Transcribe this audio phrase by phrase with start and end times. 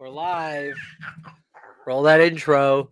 [0.00, 0.76] We're live.
[1.84, 2.88] Roll that intro.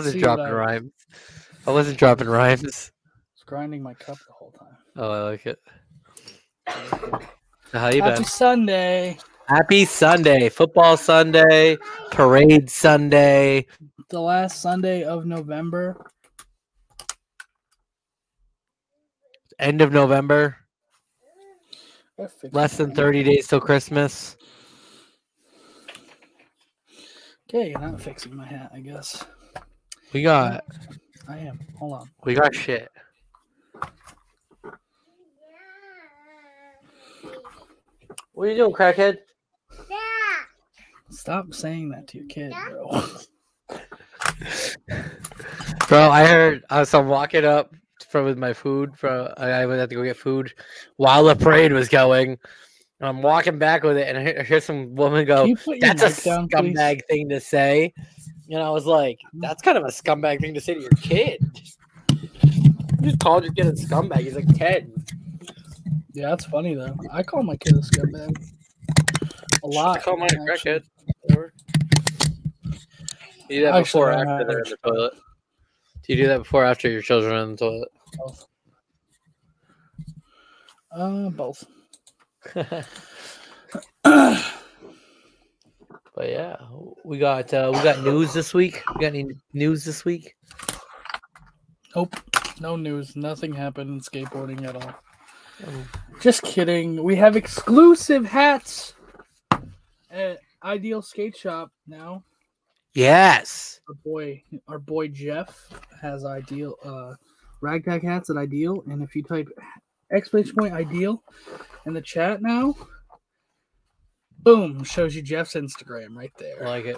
[0.00, 0.92] Wasn't see dropping what I- rhymes.
[1.66, 2.62] I wasn't dropping rhymes.
[2.62, 2.90] was
[3.46, 4.76] grinding my cup the whole time.
[4.96, 5.58] Oh, I like it.
[7.72, 8.24] How you Happy been?
[8.24, 9.18] Sunday.
[9.46, 11.76] Happy Sunday, football Sunday,
[12.12, 13.66] parade Sunday.
[14.08, 15.96] The last Sunday of November.
[19.58, 20.56] End of November.
[22.52, 24.36] Less than 30 days till Christmas.
[27.48, 29.24] Okay, you're not fixing my hat, I guess.
[30.12, 30.64] We got
[31.28, 31.60] I am.
[31.78, 32.10] Hold on.
[32.24, 32.88] we got shit.
[38.32, 39.18] What are you doing, crackhead?
[41.10, 43.04] Stop saying that to your kid, bro.
[45.88, 47.74] Bro, I heard uh, so I'm walking up
[48.08, 48.96] from with my food.
[48.96, 50.52] From I, I went to go get food
[50.96, 52.38] while the parade was going.
[53.00, 55.48] And I'm walking back with it, and I hear, I hear some woman go, Can
[55.48, 56.76] you put your "That's a mic down, please?
[56.76, 57.92] scumbag thing to say."
[58.50, 61.44] And I was like, "That's kind of a scumbag thing to say to your kid."
[63.00, 64.24] You just called your kid a scumbag.
[64.24, 64.92] He's like ten.
[66.12, 66.94] Yeah, that's funny though.
[67.10, 68.36] I call my kid a scumbag.
[69.62, 69.96] A lot.
[69.96, 70.82] I call mine a crackhead.
[73.50, 75.14] You do that before or after they're in the toilet?
[75.14, 77.88] Do you do that before or after your children are in the toilet?
[78.18, 78.46] Both.
[80.92, 81.64] Uh, both.
[86.20, 86.56] But yeah,
[87.02, 88.82] we got uh, we got news this week.
[88.94, 90.36] We got any news this week?
[91.96, 92.14] Nope.
[92.60, 93.16] No news.
[93.16, 94.94] Nothing happened in skateboarding at all.
[95.66, 95.88] Um,
[96.20, 97.02] Just kidding.
[97.02, 98.92] We have exclusive hats
[100.10, 102.22] at Ideal Skate Shop now.
[102.92, 103.80] Yes.
[103.88, 105.70] Our boy, our boy Jeff
[106.02, 107.14] has Ideal uh,
[107.62, 109.48] ragtag hats at Ideal, and if you type
[110.12, 111.22] exclamation point Ideal
[111.86, 112.74] in the chat now,
[114.42, 116.66] boom, shows you Jeff's Instagram right there.
[116.66, 116.96] I like it.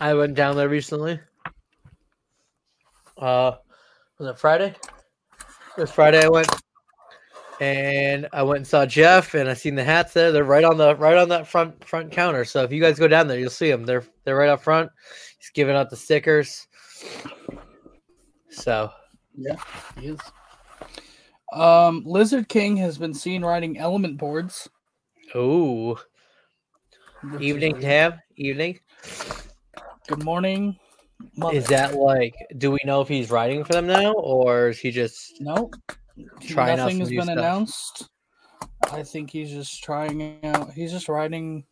[0.00, 1.20] I went down there recently.
[3.16, 3.52] Uh,
[4.18, 4.74] was it Friday?
[5.76, 6.24] It was Friday.
[6.24, 6.48] I went,
[7.60, 10.32] and I went and saw Jeff, and I seen the hats there.
[10.32, 12.44] They're right on the right on that front front counter.
[12.44, 13.84] So if you guys go down there, you'll see them.
[13.84, 14.90] They're they're right up front.
[15.38, 16.66] He's giving out the stickers.
[18.50, 18.90] So
[19.36, 19.56] yeah,
[19.98, 20.20] He is.
[21.52, 24.68] Um, Lizard King has been seen riding element boards.
[25.34, 25.98] oh,
[27.40, 28.78] evening tab, evening.
[30.08, 30.78] Good morning.
[31.36, 31.56] Mother.
[31.56, 32.34] Is that like?
[32.58, 35.34] Do we know if he's riding for them now, or is he just?
[35.40, 35.74] Nope.
[36.40, 37.38] Trying out Nothing has been stuff.
[37.38, 38.08] announced.
[38.92, 40.72] I think he's just trying out.
[40.72, 41.64] He's just riding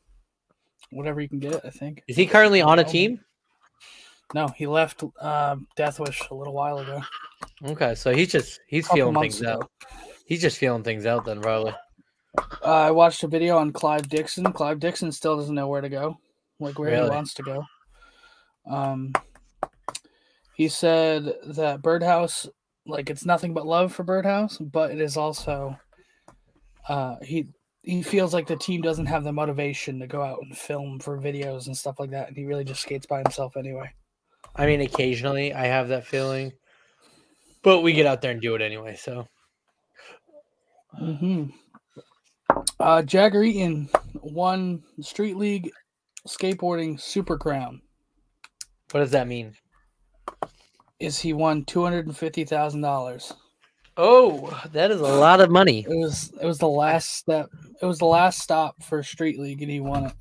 [0.91, 1.65] whatever you can get.
[1.65, 2.03] I think.
[2.09, 3.21] Is he currently on a team?
[4.35, 7.03] No, he left uh, Deathwish a little while ago.
[7.65, 9.53] Okay, so he's just he's feeling things ago.
[9.53, 9.71] out.
[10.27, 11.75] He's just feeling things out then, probably.
[12.39, 14.53] Uh, I watched a video on Clive Dixon.
[14.53, 16.19] Clive Dixon still doesn't know where to go,
[16.61, 17.05] like where Really?
[17.05, 17.65] he wants to go.
[18.67, 19.13] Um,
[20.55, 22.49] he said that Birdhouse,
[22.87, 25.79] like it's nothing but love for Birdhouse, but it is also,
[26.89, 27.49] uh, he
[27.83, 31.19] he feels like the team doesn't have the motivation to go out and film for
[31.19, 33.93] videos and stuff like that, and he really just skates by himself anyway.
[34.55, 36.53] I mean, occasionally I have that feeling,
[37.63, 38.97] but we get out there and do it anyway.
[38.97, 39.27] So
[40.99, 41.47] hmm
[42.83, 45.71] Uh, Jagger Eaton won Street League
[46.27, 47.81] skateboarding Super Crown.
[48.91, 49.55] what does that mean?
[50.99, 53.33] Is he won two hundred and fifty thousand dollars?
[53.97, 55.87] Oh, that is a lot of money.
[55.89, 57.51] It was it was the last step.
[57.81, 60.13] It was the last stop for Street League, and he won it.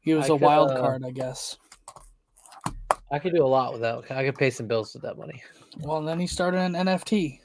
[0.00, 1.58] He was I a could, wild uh, card, I guess.
[3.12, 4.10] I could do a lot with that.
[4.10, 5.44] I could pay some bills with that money.
[5.78, 7.38] Well, and then he started an NFT.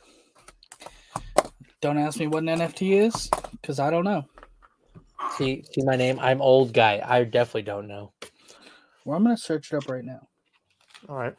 [1.82, 3.30] Don't ask me what an NFT is,
[3.62, 4.26] because I don't know.
[5.38, 6.20] See, see my name.
[6.20, 7.02] I'm old guy.
[7.04, 8.14] I definitely don't know.
[9.04, 10.28] Well, I'm gonna search it up right now.
[11.08, 11.36] All right.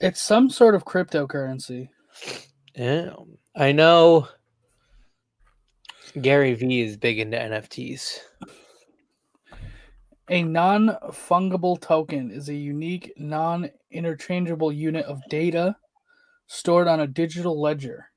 [0.00, 1.88] It's some sort of cryptocurrency.
[2.74, 3.10] Yeah,
[3.56, 4.28] I know.
[6.20, 8.18] Gary V is big into NFTs.
[10.30, 15.76] A non fungible token is a unique, non interchangeable unit of data
[16.46, 18.10] stored on a digital ledger.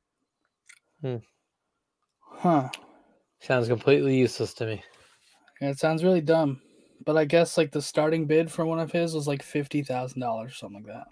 [1.02, 1.18] Hmm.
[2.42, 2.70] Huh.
[3.40, 4.84] Sounds completely useless to me.
[5.62, 6.60] Yeah, it sounds really dumb.
[7.06, 10.22] But I guess like the starting bid for one of his was like fifty thousand
[10.22, 11.06] dollars, or something like that.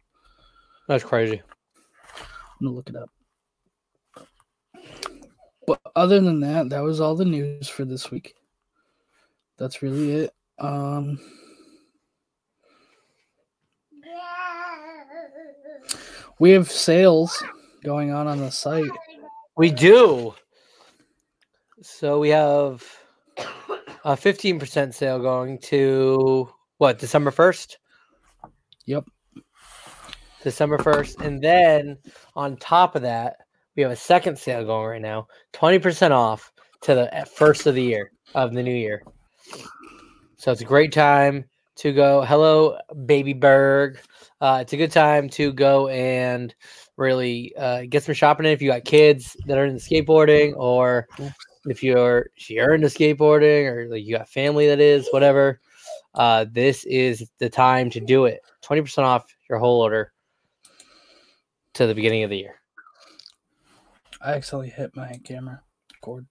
[0.87, 1.39] That's crazy.
[2.19, 3.11] I'm gonna look it up.
[5.67, 8.33] But other than that, that was all the news for this week.
[9.59, 10.31] That's really it.
[10.57, 11.19] Um
[16.39, 17.43] we have sales
[17.83, 18.89] going on on the site.
[19.57, 20.33] We do.
[21.81, 22.85] So we have
[24.03, 27.75] a 15% sale going to what, December 1st?
[28.85, 29.05] Yep.
[30.43, 31.25] December 1st.
[31.25, 31.97] And then
[32.35, 33.37] on top of that,
[33.75, 37.83] we have a second sale going right now 20% off to the first of the
[37.83, 39.01] year of the new year.
[40.35, 41.45] So it's a great time
[41.77, 42.23] to go.
[42.23, 43.99] Hello, Baby Berg.
[44.41, 46.53] Uh, it's a good time to go and
[46.97, 51.07] really uh, get some shopping in if you got kids that are into skateboarding or
[51.65, 55.59] if you're if you're into skateboarding or like you got family that is whatever
[56.15, 60.11] uh, this is the time to do it 20% off your whole order
[61.73, 62.59] to the beginning of the year
[64.21, 65.61] I accidentally hit my camera
[66.01, 66.25] cord.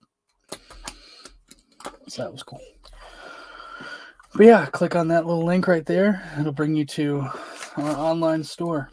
[2.08, 2.60] So that was cool.
[4.34, 6.22] But yeah, click on that little link right there.
[6.38, 7.26] It'll bring you to
[7.76, 8.90] our online store.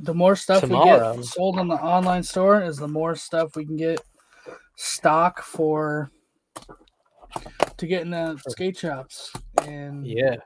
[0.00, 1.12] The more stuff Tomorrow.
[1.12, 4.00] we get sold on the online store is the more stuff we can get
[4.76, 6.10] stock for
[7.76, 9.32] to get in the skate shops
[9.62, 10.36] and yeah.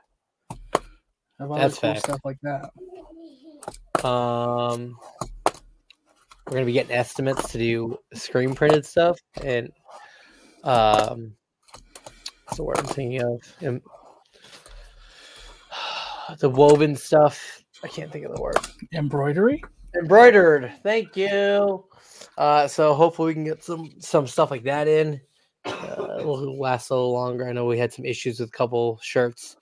[1.39, 2.05] have other that's cool fact.
[2.05, 4.05] stuff like that.
[4.05, 4.97] um
[6.47, 9.71] we're gonna be getting estimates to do screen printed stuff and
[10.63, 11.33] um
[12.45, 13.55] what's the word i'm thinking of?
[13.61, 13.81] Em-
[16.39, 17.63] the woven stuff.
[17.83, 18.57] I can't think of the word.
[18.93, 19.63] Embroidery?
[19.95, 20.71] embroidered.
[20.83, 21.85] Thank you
[22.39, 25.19] uh so hopefully we can get some some stuff like that in
[25.65, 28.97] uh, it'll last a little longer i know we had some issues with a couple
[29.03, 29.57] shirts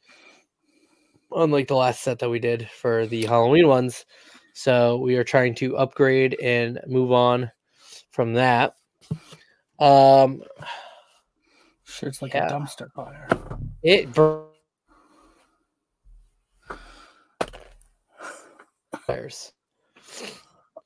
[1.36, 4.06] unlike the last set that we did for the halloween ones
[4.54, 7.52] so we are trying to upgrade and move on
[8.12, 8.76] from that
[9.80, 10.42] um
[11.84, 12.48] Shirt's like Yeah.
[12.48, 13.28] a dumpster fire.
[13.82, 14.44] it bur-
[19.06, 19.54] fires.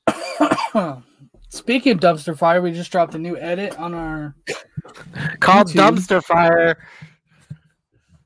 [1.52, 4.36] Speaking of dumpster fire, we just dropped a new edit on our.
[5.42, 5.98] called YouTube.
[5.98, 6.78] dumpster fire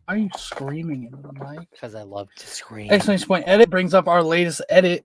[0.05, 1.67] Why are you screaming into the mic?
[1.71, 5.03] because i love to scream Exclamation point edit brings up our latest edit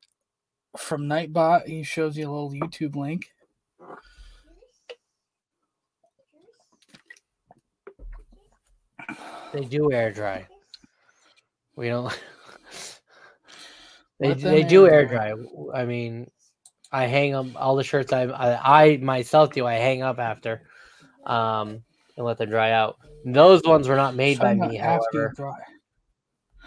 [0.77, 1.67] from Nightbot.
[1.67, 3.33] He shows you a little YouTube link.
[9.53, 10.47] They do air dry.
[11.75, 12.13] We don't.
[14.21, 15.35] they Let them they do air air dry.
[15.75, 16.31] I mean,
[16.93, 19.67] I hang up all the shirts I, I I myself do.
[19.67, 20.63] I hang up after,
[21.25, 21.83] um,
[22.17, 22.97] and let them dry out.
[23.25, 25.33] Those ones were not made by me, however.
[25.37, 25.53] dry.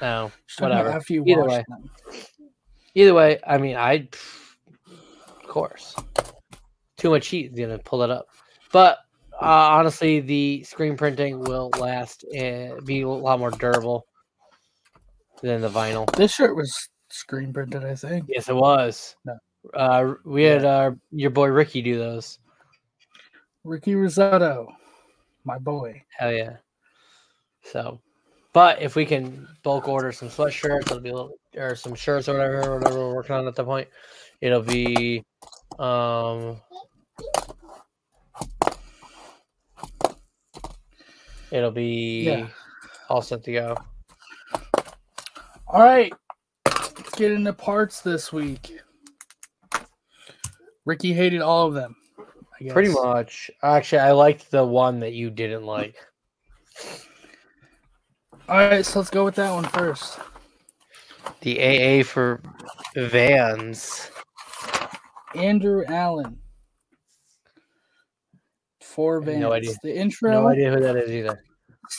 [0.02, 0.90] No, about whatever.
[0.92, 1.64] After you Either way.
[1.68, 1.90] them.
[2.96, 4.08] Either way, I mean, I,
[4.88, 5.96] of course,
[6.98, 8.28] too much heat is gonna pull it up.
[8.72, 9.00] But
[9.42, 14.06] uh, honestly, the screen printing will last and be a lot more durable
[15.42, 16.10] than the vinyl.
[16.16, 18.26] This shirt was screen printed, I think.
[18.30, 19.16] Yes, it was.
[19.26, 19.38] No.
[19.74, 22.40] Uh, we had uh, your boy Ricky do those.
[23.64, 24.68] Ricky Rosado,
[25.46, 26.04] my boy.
[26.18, 26.58] Hell yeah.
[27.64, 28.02] So,
[28.52, 32.28] but if we can bulk order some sweatshirts, it'll be a little, or some shirts
[32.28, 33.88] or whatever, whatever we're working on at the point.
[34.42, 35.24] It'll be,
[35.80, 36.60] um,
[41.52, 42.48] it'll be Yeah.
[43.10, 43.78] all set to go.
[45.68, 46.12] All right,
[46.68, 48.80] let's get into parts this week.
[50.86, 51.96] Ricky hated all of them.
[52.70, 53.52] Pretty much.
[53.62, 55.96] Actually, I liked the one that you didn't like.
[58.48, 60.20] All right, so let's go with that one first.
[61.42, 62.42] The AA for
[62.96, 64.10] Vans.
[65.36, 66.38] Andrew Allen.
[68.82, 69.40] Four Vans.
[69.40, 69.74] no idea.
[69.82, 71.44] The intro, No idea who that is either.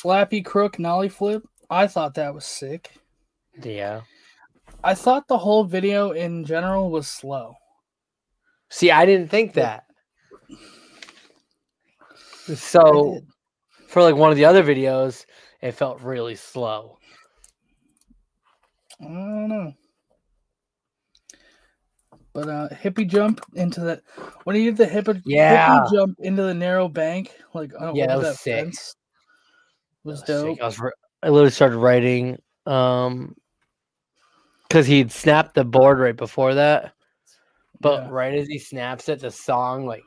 [0.02, 1.42] Slappy Crook Nolly Flip.
[1.70, 2.90] I thought that was sick.
[3.62, 4.02] Yeah.
[4.82, 7.56] I thought the whole video in general was slow.
[8.74, 9.84] See, I didn't think that.
[12.56, 13.20] So
[13.86, 15.26] for like one of the other videos,
[15.62, 16.98] it felt really slow.
[19.00, 19.74] I don't know.
[22.32, 24.02] But uh hippie jump into that
[24.42, 25.68] when he did the hippie, Yeah.
[25.68, 28.64] hippie jump into the narrow bank, like uh, Yeah, what that was that sick.
[28.64, 28.96] fence?
[30.02, 30.26] Was was sick.
[30.26, 30.60] dope.
[30.60, 30.90] I was ri-
[31.22, 33.36] I literally started writing um
[34.66, 36.92] because he'd snapped the board right before that.
[37.84, 38.08] But Yeah.
[38.10, 40.02] right as he snaps it, the song like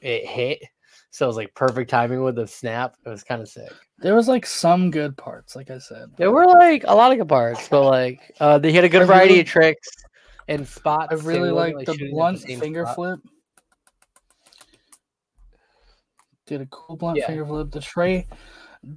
[0.00, 0.62] it hit.
[1.10, 2.94] So it was like perfect timing with the snap.
[3.04, 3.72] It was kind of sick.
[3.98, 6.10] There was like some good parts, like I said.
[6.16, 9.02] There were like a lot of good parts, but like uh, they had a good
[9.02, 9.88] I variety really- of tricks
[10.48, 11.08] and spots.
[11.10, 12.94] I really like the blunt same finger spot.
[12.94, 13.20] flip.
[16.46, 17.26] Did a cool blunt Yeah.
[17.26, 17.70] finger flip.
[17.72, 18.26] The tray,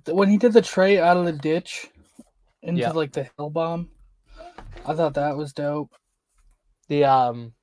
[0.08, 1.90] when he did the tray out of the ditch
[2.62, 2.92] into Yeah.
[2.92, 3.90] like the hill bomb,
[4.86, 5.90] I thought that was dope.
[6.90, 7.54] The um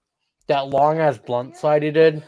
[0.49, 2.23] that long ass blunt slide he did.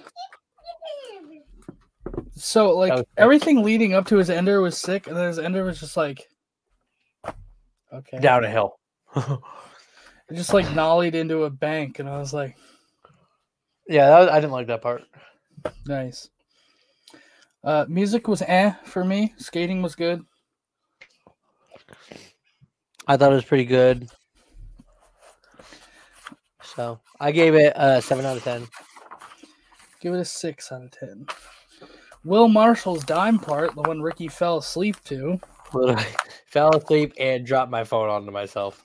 [2.35, 5.81] So like everything leading up to his ender was sick, and then his ender was
[5.81, 6.29] just like,
[7.93, 8.79] okay, down a hill.
[10.31, 12.57] It just like nollied into a bank, and I was like,
[13.89, 15.05] yeah, that was, I didn't like that part.
[15.87, 16.29] nice.
[17.65, 19.33] Uh, music was eh for me.
[19.39, 20.23] Skating was good.
[23.07, 24.11] I thought it was pretty good.
[26.79, 28.65] So I gave it a seven out of ten.
[30.01, 31.27] Give it a six out of ten.
[32.25, 35.41] Will Marshall's dime part, the one Ricky fell asleep to.
[35.73, 36.05] Literally
[36.47, 38.81] fell asleep and dropped my phone onto myself.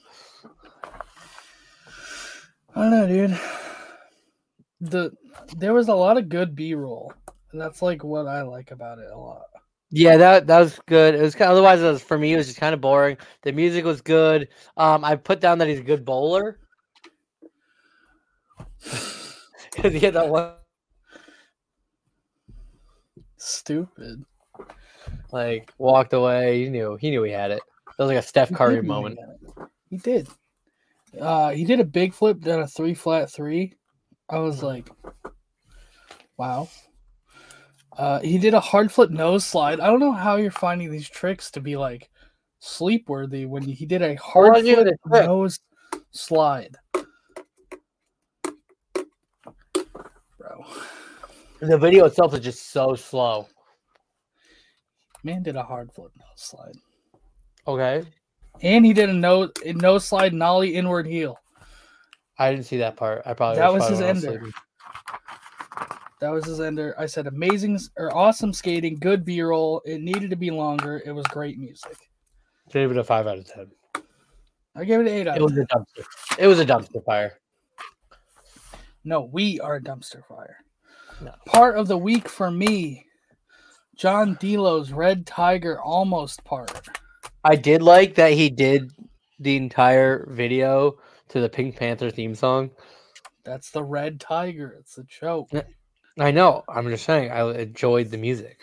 [2.75, 3.39] I don't know, dude.
[4.81, 5.11] The
[5.55, 7.13] there was a lot of good B roll,
[7.51, 9.43] and that's like what I like about it a lot.
[9.91, 11.13] Yeah, that that was good.
[11.13, 13.17] It was kind otherwise it was, for me it was just kind of boring.
[13.43, 14.47] The music was good.
[14.77, 16.57] Um, I put down that he's a good bowler.
[19.81, 20.53] 'Cause he had that one
[23.37, 24.23] Stupid.
[25.31, 26.63] like walked away.
[26.63, 27.57] He knew he knew he had it.
[27.87, 29.19] It was like a Steph Curry he moment.
[29.89, 30.27] He did.
[31.19, 33.75] Uh, he did a big flip down a three flat three.
[34.29, 34.89] I was like,
[36.37, 36.69] wow.
[37.97, 39.79] Uh, he did a hard flip nose slide.
[39.79, 42.09] I don't know how you're finding these tricks to be like
[42.59, 45.59] sleep worthy when he did a hard flip nose
[46.11, 46.75] slide.
[50.39, 50.49] Bro,
[51.59, 53.47] The video itself is just so slow.
[55.23, 56.75] man did a hard flip nose slide,
[57.67, 58.03] Okay,
[58.61, 61.37] and he did a nose a nose slide nollie inward heel.
[62.37, 63.21] I didn't see that part.
[63.25, 64.49] I probably That was probably his was ender.
[66.19, 66.95] That was his ender.
[66.97, 69.81] I said amazing or awesome skating, good B roll.
[69.85, 71.01] It needed to be longer.
[71.05, 71.97] It was great music.
[72.71, 73.71] Gave it a five out of ten.
[74.75, 75.61] I gave it an eight out It was 10.
[75.61, 76.05] a dumpster.
[76.39, 77.37] It was a dumpster fire.
[79.03, 80.57] No, we are a dumpster fire.
[81.21, 81.33] No.
[81.45, 83.05] Part of the week for me,
[83.95, 86.87] John Dilo's Red Tiger almost part.
[87.43, 88.91] I did like that he did
[89.39, 90.97] the entire video
[91.29, 92.71] to the Pink Panther theme song.
[93.43, 94.75] That's the Red Tiger.
[94.79, 95.49] It's a joke.
[96.19, 96.63] I know.
[96.69, 97.31] I'm just saying.
[97.31, 98.61] I enjoyed the music.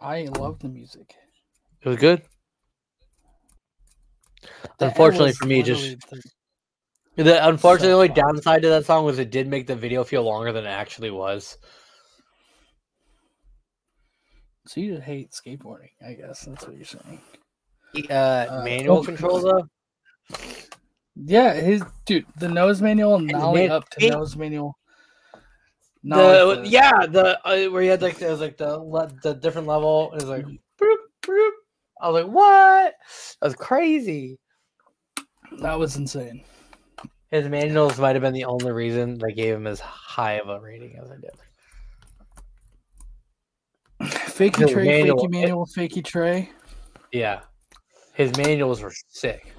[0.00, 1.14] I love the music.
[1.82, 2.22] It was good.
[4.78, 6.22] The Unfortunately was for me, just the-
[7.16, 10.22] the unfortunately so only downside to that song was it did make the video feel
[10.22, 11.58] longer than it actually was.
[14.66, 16.42] So you hate skateboarding, I guess.
[16.42, 17.20] That's what you're saying.
[18.08, 19.02] Uh, Uh, manual oh.
[19.04, 19.68] control though.
[21.16, 24.76] Yeah, his dude, the nose manual nollie man- up to it- nose manual.
[26.02, 29.34] nollie The yeah, the uh, where you had like there was like the le- the
[29.34, 30.12] different level.
[30.12, 31.50] It was like, boop, boop.
[32.00, 32.94] I was like, what?
[33.40, 34.38] That was crazy.
[35.58, 36.44] that was insane.
[37.30, 40.60] His manuals might have been the only reason they gave him as high of a
[40.60, 41.30] rating as I did.
[44.10, 46.50] Fakey tray, manual- fakey manual, fakey tray.
[47.12, 47.40] Yeah,
[48.14, 49.54] his manuals were sick.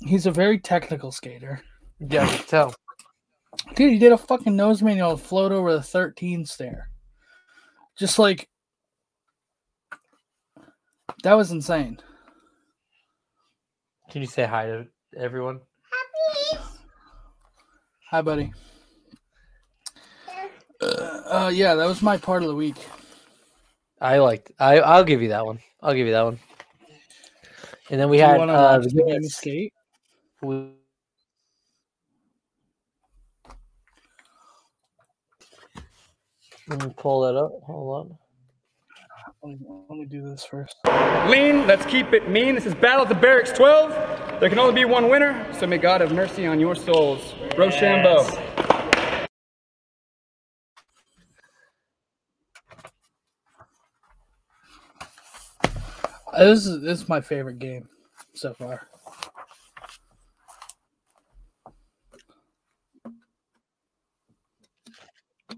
[0.00, 1.60] He's a very technical skater.
[1.98, 2.74] Yeah, I could tell.
[3.74, 6.88] Dude, he did a fucking nose manual float over the 13 stair.
[7.98, 8.48] Just like
[11.22, 11.98] that was insane.
[14.10, 14.86] Can you say hi to
[15.16, 15.60] everyone?
[18.10, 18.52] Hi, buddy.
[20.80, 22.74] Uh, yeah, that was my part of the week.
[24.00, 24.50] I liked.
[24.58, 25.60] I I'll give you that one.
[25.80, 26.40] I'll give you that one.
[27.88, 29.72] And then we Do had uh, the game skate?
[30.42, 30.72] we-
[36.66, 37.52] Let me pull that up.
[37.64, 38.18] Hold on.
[39.42, 40.76] Let me, let me do this first.
[41.28, 42.54] Lean, let's keep it mean.
[42.54, 44.38] This is Battle of the Berrics 12.
[44.38, 47.34] There can only be one winner, so may God have mercy on your souls.
[47.56, 48.26] Rochambeau.
[56.32, 57.88] Uh, This is this is my favorite game
[58.34, 58.88] so far.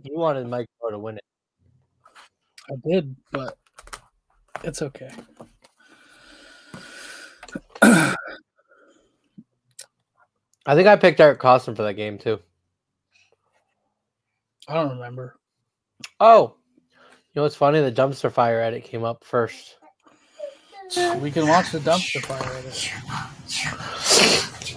[0.03, 1.25] You wanted Mike Mo to win it.
[2.71, 3.59] I did, but
[4.65, 5.11] it's okay.
[10.65, 12.39] I think I picked Eric Koston for that game too.
[14.69, 15.37] I don't remember.
[16.21, 16.55] Oh,
[17.33, 17.81] you know what's funny?
[17.81, 19.77] The dumpster fire edit came up first.
[21.21, 22.93] We can watch the dumpster fire edit.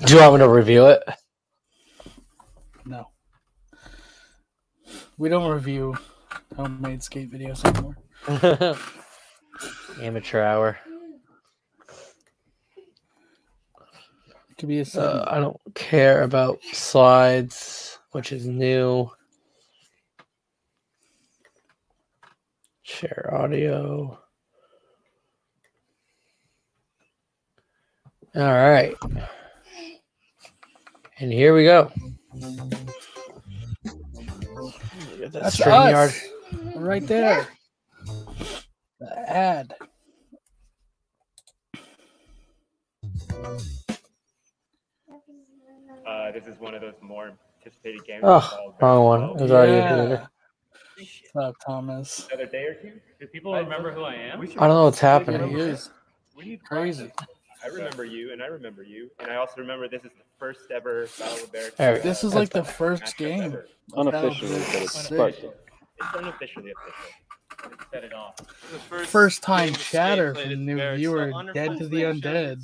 [0.05, 1.03] Do you want me to review it?
[2.85, 3.09] No.
[5.17, 5.97] We don't review
[6.55, 7.97] homemade skate videos anymore.
[10.01, 10.77] Amateur hour.
[14.57, 14.83] Could be a.
[14.83, 19.09] Uh, I don't care about slides, which is new.
[22.83, 24.17] Share audio.
[28.35, 28.93] All right.
[31.19, 31.89] And here we go.
[32.33, 32.73] Look
[35.23, 36.19] at that That's StreamYard.
[36.75, 37.47] right there.
[38.99, 39.75] The ad.
[46.05, 48.23] Uh, this is one of those more anticipated games.
[48.23, 49.19] Oh, wrong one.
[49.21, 49.37] Basketball.
[49.37, 49.89] It was already Yeah.
[49.99, 50.27] included.
[51.33, 52.27] What's Thomas?
[52.31, 53.01] Another day or two.
[53.19, 54.41] Do people remember who I am?
[54.41, 55.49] I don't know what's happening.
[55.49, 55.89] he is
[56.35, 57.11] We need crazy.
[57.63, 60.69] I remember you, and I remember you, and I also remember this is the first
[60.71, 61.75] ever Battle of Berrics.
[61.77, 61.99] There.
[61.99, 63.57] This is like the first game.
[63.95, 65.17] Unofficially, but it's Sick.
[65.17, 65.29] but
[65.97, 67.09] It's unofficially official.
[67.91, 68.35] Set it off.
[69.05, 72.61] First time chatter from the new viewer, Dead to the Undead.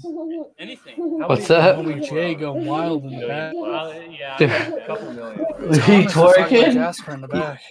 [0.60, 0.96] Anything.
[0.98, 1.78] What's that?
[1.78, 3.54] Homie Jay go wild in the back.
[3.56, 4.50] Well, yeah, Dude.
[4.52, 5.46] a couple million.
[5.70, 6.74] Is he Thomas is talking about twerking?
[6.74, 7.62] Jasper in the back.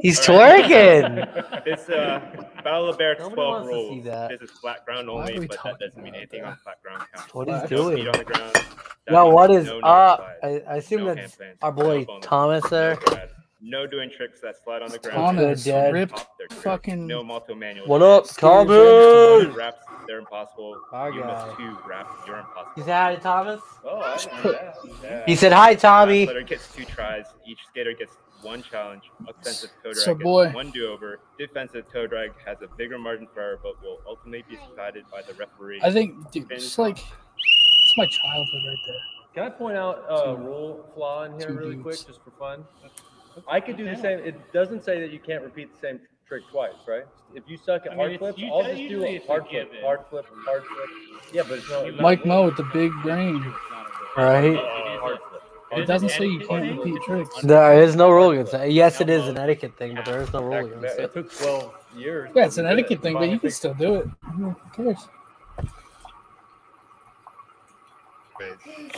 [0.00, 0.64] He's All right.
[0.64, 1.64] twerking.
[1.64, 2.20] This uh,
[2.62, 4.04] Battle of Berrics 12 wants to see rules.
[4.28, 6.48] This is flat ground only, but that doesn't mean anything that?
[6.50, 7.34] on flat ground counts.
[7.34, 7.70] What he's What?
[7.70, 8.06] No doing.
[8.08, 8.52] on the ground.
[8.54, 10.36] That Yo, what is no up?
[10.42, 12.98] I, I assume No that's our boy Thomas no there.
[13.60, 15.38] Grab, No doing tricks that slide on the ground.
[15.38, 15.92] Thomas Good, Dad.
[15.92, 17.86] ripped Pop fucking No multi manual.
[17.86, 19.56] What up, Steve Thomas?
[19.56, 20.80] Wraps, they're impossible.
[20.92, 21.46] Our you guy.
[21.48, 22.72] miss two wraps, you're impossible.
[22.76, 23.60] You say hi to Thomas?
[23.84, 24.74] Oh, I didn't that.
[25.02, 25.22] Yeah.
[25.26, 26.26] He said hi, Tommy.
[26.26, 27.24] Skater gets two tries.
[27.46, 29.04] Each skater gets one challenge.
[29.26, 30.50] Offensive toe drag So, gets boy.
[30.52, 31.20] one do-over.
[31.38, 35.22] Defensive toe drag has a bigger margin for error, but will ultimately be decided by
[35.22, 35.80] the referee.
[35.82, 38.96] I think, dude, it's like it's my childhood right there.
[39.34, 41.82] Can I point out a Two- rule flaw in here two really dudes.
[41.82, 42.64] quick, just for fun?
[43.48, 44.18] I could do the same.
[44.20, 47.04] It doesn't say that you can't repeat the same trick twice, right?
[47.34, 49.20] If you suck at I mean, hard it's flips, I'll that just do usually a
[49.20, 49.84] is hard flip, forgiven.
[49.84, 50.88] hard flip, hard flip.
[51.32, 51.94] Yeah, but it's not.
[52.00, 53.42] Mike Mo with the big brain.
[54.16, 54.56] Right?
[54.56, 55.42] hard flip.
[55.72, 57.40] It doesn't say you can't repeat tricks.
[57.42, 58.70] There is no rule against it.
[58.70, 60.98] Yes, it is an etiquette thing, but there is no rule Back to against back.
[60.98, 61.04] it.
[61.04, 62.30] It took 12 years.
[62.34, 62.78] Yeah, it's to an do that.
[62.78, 64.06] etiquette thing, but you can still do it.
[64.36, 65.08] Who cares?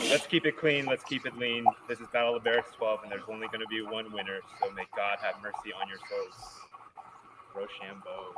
[0.09, 0.85] Let's keep it clean.
[0.85, 1.65] Let's keep it lean.
[1.87, 4.39] This is Battle of the Berrics 12, and there's only going to be one winner.
[4.61, 6.59] So may God have mercy on your souls.
[7.55, 8.33] Rochambeau.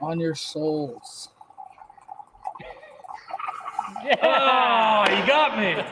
[0.00, 1.30] On your souls.
[4.22, 5.82] Oh, you got me.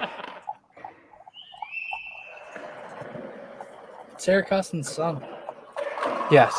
[4.13, 5.25] It's Eric Koston's son.
[6.31, 6.55] Yes.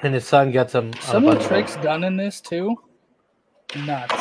[0.00, 0.92] And his son gets him.
[1.00, 2.76] Some of the tricks done in this too.
[3.84, 4.14] Nuts.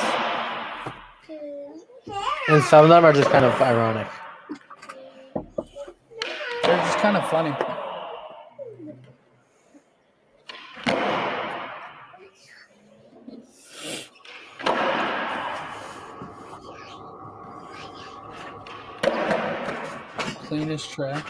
[2.49, 4.07] And some of them are just kind of ironic.
[6.63, 7.53] They're just kind of funny.
[20.47, 21.25] Cleanest track.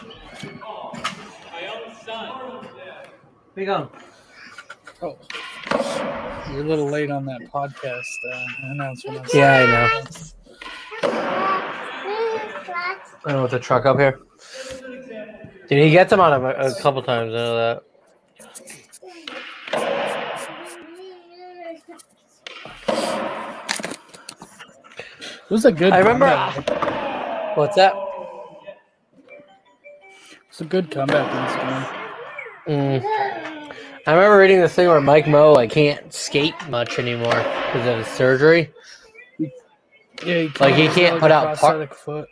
[3.54, 3.90] Big on.
[5.00, 5.16] Oh,
[6.50, 9.28] you're a little late on that podcast uh, announcement.
[9.32, 11.10] Yeah, I know.
[13.24, 14.18] I know with the truck up here.
[15.68, 17.32] Dude, he gets him on a, a couple times.
[17.32, 17.82] I know that.
[25.44, 25.92] It was a good.
[25.92, 26.26] I remember.
[26.26, 27.56] comeback.
[27.56, 27.94] What's that?
[30.48, 33.00] It's a good comeback in this game.
[33.00, 33.27] Mm.
[34.08, 37.98] I remember reading this thing where Mike Mo like can't skate much anymore because of
[37.98, 38.72] his surgery.
[39.38, 39.48] Yeah,
[40.24, 42.26] he Like, he can't put out par- prosthetic foot.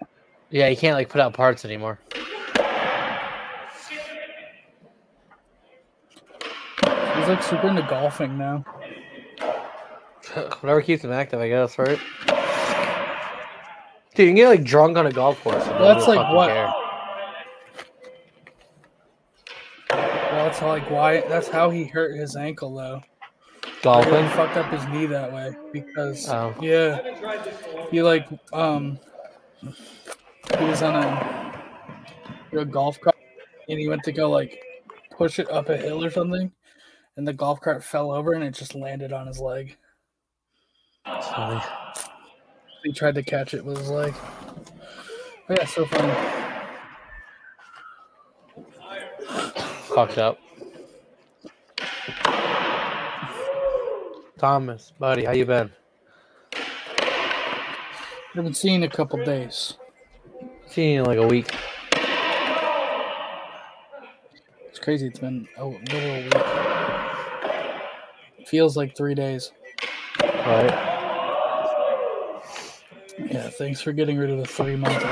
[0.49, 1.99] Yeah, he can't like put out parts anymore.
[6.83, 8.65] He's like super into golfing now.
[10.61, 11.99] Whatever keeps him active, I guess, right?
[14.15, 15.67] Dude, you can get like drunk on a golf course.
[15.67, 16.73] Well, that's like what- care.
[20.57, 21.21] That's like why.
[21.29, 23.03] That's how he hurt his ankle though.
[23.83, 24.27] Golfing.
[24.31, 26.55] fucked up his knee that way because Oh.
[26.63, 28.99] yeah, he like um
[30.59, 31.63] he was on a,
[32.59, 33.17] a golf cart
[33.69, 34.59] and he went to go like
[35.11, 36.51] push it up a hill or something,
[37.19, 39.77] and the golf cart fell over and it just landed on his leg.
[41.05, 41.61] Funny.
[42.83, 44.15] He tried to catch it with his leg.
[45.49, 46.46] But yeah, so funny.
[49.97, 50.39] Fucked up.
[54.37, 55.71] Thomas, buddy, how you been?
[58.35, 59.79] Haven't seen in a couple days.
[60.67, 61.51] Seen you in like a week.
[64.67, 65.07] It's crazy.
[65.07, 66.35] It's been a little week.
[68.47, 69.53] Feels like three days.
[70.23, 70.93] Right.
[73.31, 75.03] Yeah, thanks for getting rid of the three month.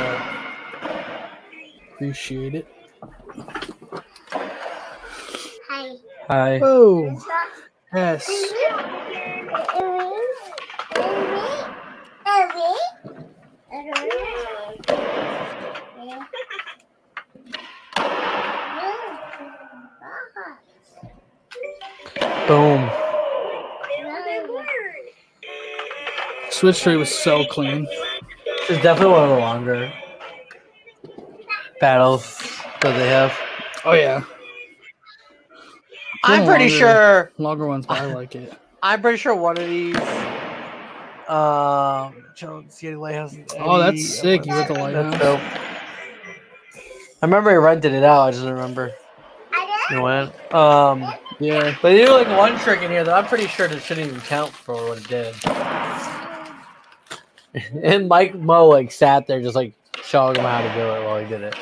[1.94, 2.68] Appreciate it.
[6.28, 6.58] Hi.
[6.62, 7.22] Oh,
[7.92, 8.26] yes.
[22.48, 22.90] Boom.
[26.50, 27.86] Switch tree was so clean.
[28.70, 29.92] Is definitely one of the longer
[31.80, 32.38] battles
[32.80, 33.36] that they have.
[33.84, 34.24] Oh yeah,
[36.26, 36.78] I'm pretty longer.
[36.78, 37.32] sure.
[37.38, 38.52] longer ones, but I like it.
[38.82, 39.96] I'm pretty sure one of these.
[41.28, 43.34] Um, Jones City Lighthouse.
[43.58, 44.44] Oh, that's sick.
[44.44, 45.20] You went the That's Lighthouse.
[45.20, 45.40] dope.
[47.22, 48.22] I remember he rented it out.
[48.28, 48.92] I just remember.
[49.90, 50.34] You went.
[50.54, 51.02] Um,
[51.40, 54.06] Yeah, but they do like one trick in here that I'm pretty sure that shouldn't
[54.08, 55.34] even count for what it did.
[57.82, 61.18] and Mike Mo like sat there just like showing him how to do it while
[61.20, 61.54] he did it.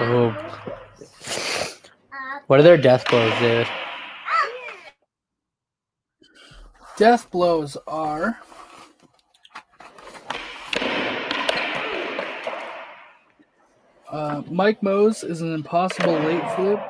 [0.00, 0.34] Boom.
[2.46, 3.66] What are their death blows, dude?
[6.96, 8.38] death blows are.
[14.08, 16.80] Uh, Mike Mo's is an impossible late flip,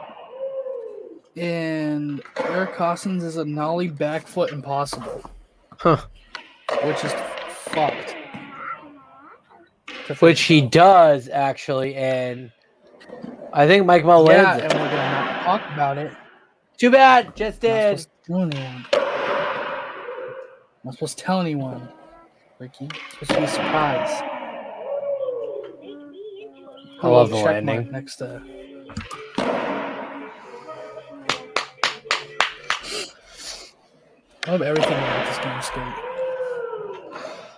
[1.36, 5.30] and Eric Koston's is a nollie back foot impossible,
[5.78, 5.98] Huh.
[6.82, 7.12] which is
[7.48, 8.16] fucked.
[10.20, 12.50] Which he does actually, and
[13.52, 14.32] I think Mike Mo about.
[14.32, 16.12] yeah, lands and we're gonna have to talk about it.
[16.78, 17.98] Too bad, just Not did.
[18.00, 18.86] supposed to tell anyone.
[20.84, 21.88] Not supposed to tell anyone,
[22.58, 22.88] Ricky.
[23.20, 24.22] It's supposed to be a surprise.
[27.02, 27.90] I love the Check landing.
[27.90, 28.42] next to.
[34.46, 36.04] I love everything about this game skate.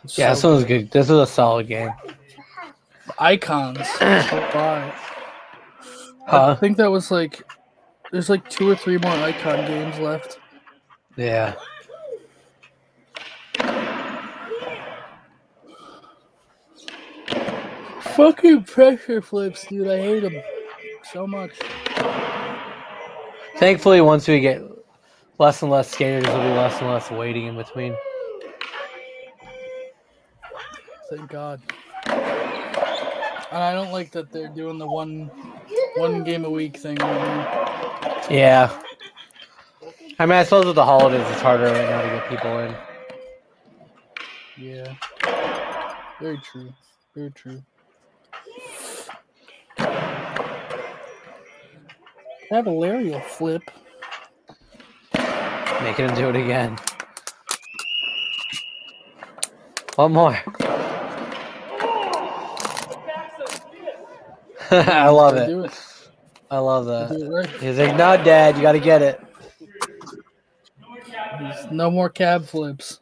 [0.05, 0.91] It's Yeah, so this one's good.
[0.91, 1.91] This is a solid game.
[3.19, 3.79] icons.
[6.27, 6.51] Why?
[6.51, 7.43] I think that was like
[8.11, 10.39] there's like two or three more icon games left.
[11.17, 11.55] Yeah.
[18.01, 19.89] Fucking pressure flips, dude.
[19.89, 20.43] I hate them
[21.13, 21.53] so much.
[23.57, 24.63] Thankfully, once we get
[25.39, 27.97] less and less skaters, there'll be less and less waiting in between.
[31.09, 31.61] Thank God.
[32.07, 35.31] And I don't like that they're doing the one
[35.97, 38.27] one game a week thing right.
[38.31, 38.71] Yeah.
[40.19, 42.75] I mean, I suppose with the holidays, it's harder right now to get people in.
[44.57, 44.95] Yeah.
[46.21, 46.73] Very true.
[47.15, 47.63] Very true.
[52.55, 53.63] A larial flip.
[55.83, 56.77] Making him do it again.
[59.97, 60.39] One more.
[64.89, 65.51] I love it.
[65.51, 65.71] It.
[66.51, 67.11] I love that.
[67.11, 67.47] it right.
[67.61, 69.21] He's like, no, Dad, you got to get it.
[71.39, 73.01] There's no more cab flips.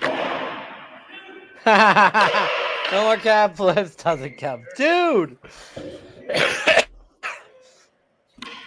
[1.66, 5.36] no more cab flips doesn't count, dude.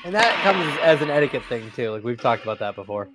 [0.05, 1.89] and that comes as an etiquette thing too.
[1.89, 3.09] Like we've talked about that before.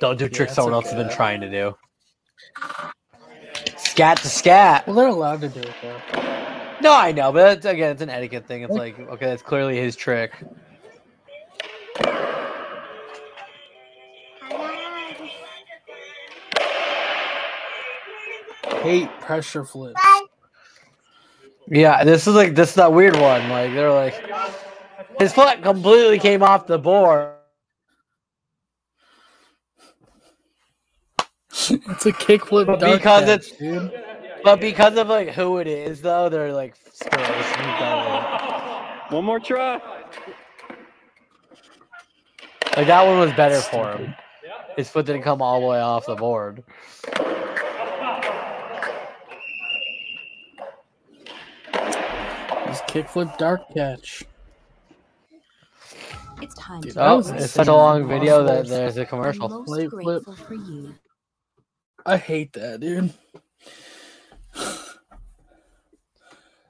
[0.00, 1.76] Don't do tricks it's someone else has been trying to do.
[3.76, 4.86] Scat to scat.
[4.86, 6.00] Well, they're allowed to do it though.
[6.80, 8.62] No, I know, but it's, again, it's an etiquette thing.
[8.62, 10.32] It's like, okay, that's clearly his trick.
[18.82, 20.00] Hate pressure flips.
[21.66, 23.48] Yeah, this is like this is that weird one.
[23.48, 24.14] Like they're like,
[25.18, 27.34] his foot completely came off the board.
[31.88, 33.92] it's a kickflip but because it's dude.
[34.42, 36.74] but because of like who it is though they're like
[39.10, 39.80] one more try
[42.76, 44.14] like that one was better for him
[44.76, 46.62] his foot didn't come all the way off the board
[52.66, 54.24] his kickflip dark catch
[56.40, 59.64] it's time oh, it's such a long video that there's a commercial.
[59.64, 60.22] Flip, flip
[62.04, 62.14] grateful for you.
[62.14, 63.12] I hate that, dude.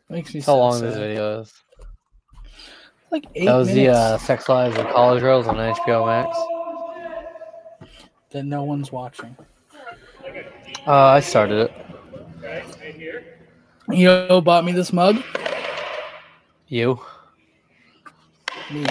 [0.08, 1.52] Makes me How so long this video is.
[3.10, 6.36] Like eight That was the uh, Sex Lives of College Girls on HBO Max.
[8.30, 9.34] that no one's watching.
[10.86, 11.72] Uh, I started it.
[13.90, 15.22] You know who bought me this mug?
[16.68, 17.00] You?
[18.70, 18.82] Me.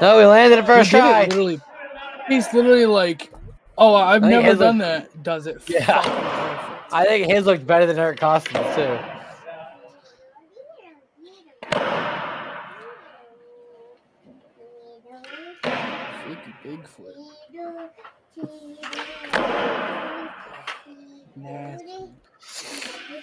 [0.00, 1.22] No, we landed it He first did try.
[1.24, 1.60] literally-
[2.28, 3.30] he's literally like,
[3.78, 5.62] "Oh, I've never done look- that." Does it?
[5.68, 6.02] Yeah.
[6.92, 8.98] I think his looked better than Eric Koston's too.
[16.62, 17.14] Big flip.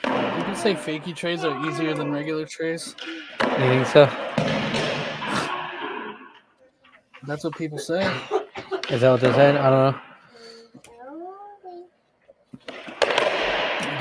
[0.03, 2.95] You can say fakey trays are easier than regular trays.
[3.41, 4.05] You think so?
[7.23, 8.01] That's what people say.
[8.89, 9.57] Is that what they're saying?
[9.57, 10.01] I don't know.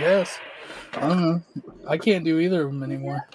[0.03, 0.39] Guess.
[0.95, 1.43] I don't know.
[1.87, 3.29] I can't do either of them anymore.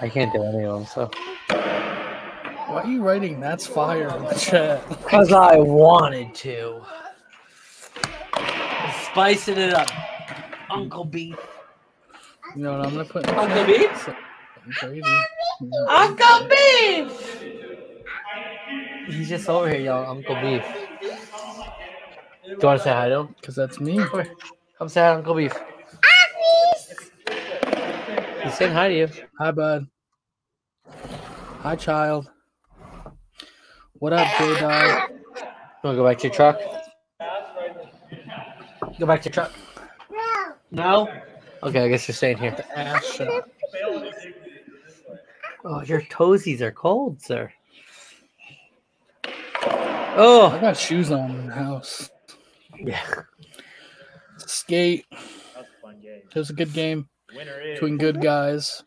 [0.00, 0.86] I can't do any of them.
[0.86, 1.10] So.
[1.48, 4.86] Why are you writing "That's fire" in the chat?
[5.06, 6.82] Because I wanted to.
[9.04, 9.88] Spicing it up.
[10.70, 11.38] Uncle Beef.
[12.54, 13.26] You know what I'm gonna put?
[13.28, 13.64] In the Uncle?
[13.64, 14.08] Beef?
[14.78, 15.02] Crazy.
[15.88, 17.44] Uncle Beef!
[19.06, 20.10] He's just over here y'all.
[20.10, 20.64] Uncle Beef.
[22.44, 23.34] Do you want to say hi to him?
[23.40, 23.96] Because that's me.
[23.96, 24.34] Come here.
[24.78, 25.54] Come say hi Uncle Beef.
[28.46, 29.08] He's saying hi to you.
[29.40, 29.88] Hi, bud.
[31.62, 32.30] Hi, child.
[33.94, 35.10] What up, J Dog?
[35.10, 35.16] You
[35.82, 36.60] want to go back to your truck?
[39.00, 39.52] Go back to your truck.
[40.12, 40.54] No?
[40.70, 41.12] No?
[41.64, 42.56] Okay, I guess you're staying here.
[42.76, 43.48] Ass shot.
[45.64, 47.52] Oh, your toesies are cold, sir.
[49.24, 49.32] Oh,
[49.64, 50.46] oh.
[50.52, 52.10] I Oh, got shoes on in the house.
[52.78, 53.22] yeah.
[54.38, 55.04] Skate.
[55.10, 55.18] That
[55.56, 56.22] was a fun game.
[56.30, 57.74] It was a good game Winner is.
[57.74, 58.82] between good guys.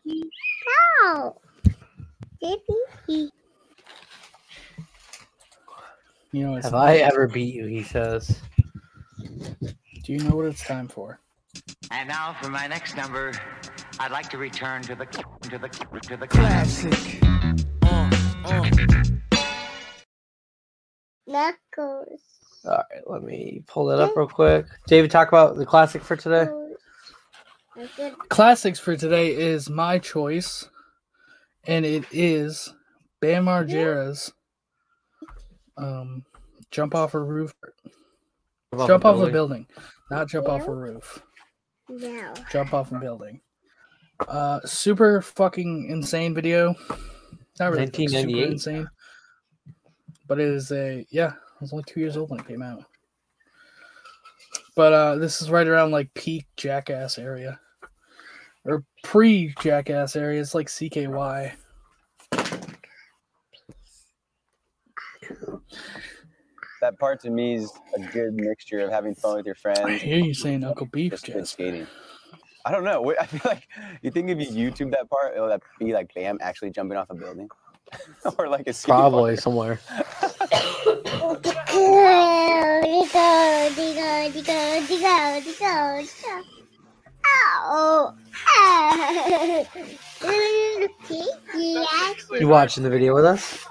[6.32, 7.66] You know, Have I ever beat you?
[7.66, 8.40] He says.
[9.18, 11.20] do you know what it's time for?
[11.90, 13.32] And now for my next number,
[13.98, 15.68] I'd like to return to the to the
[16.02, 17.20] to the classic.
[17.82, 18.10] Uh,
[18.44, 18.70] uh.
[21.26, 22.20] Knuckles.
[22.64, 24.66] All right, let me pull that up real quick.
[24.86, 26.48] David, talk about the classic for today.
[27.76, 30.68] I said Classics for today is my choice,
[31.66, 32.72] and it is
[33.20, 34.32] Bam Margera's
[35.76, 36.24] um,
[36.70, 37.54] jump off a roof,
[38.86, 39.66] jump off a building,
[40.10, 41.22] not jump off a roof,
[41.88, 42.34] no.
[42.50, 43.40] jump off a building.
[44.28, 46.74] Uh, super fucking insane video.
[47.58, 48.88] Not really super insane,
[50.26, 51.32] but it is a yeah.
[51.34, 52.84] I was only two years old when it came out.
[54.80, 57.60] But uh, this is right around like peak Jackass area,
[58.64, 60.40] or pre Jackass area.
[60.40, 61.52] It's like CKY.
[66.80, 69.80] that part to me is a good mixture of having fun with your friends.
[69.80, 71.86] I friends, hear you saying Uncle Beef, just good skating.
[72.64, 73.14] I don't know.
[73.20, 73.68] I feel like
[74.00, 77.10] you think if you YouTube that part, it'll that be like Bam actually jumping off
[77.10, 77.50] a building,
[78.38, 79.42] or like a skate Probably park.
[79.42, 79.78] somewhere.
[87.26, 88.14] Ow!
[92.32, 93.64] You watching the video with us?